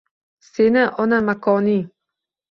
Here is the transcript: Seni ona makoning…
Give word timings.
Seni 0.45 0.85
ona 1.03 1.19
makoning… 1.27 1.85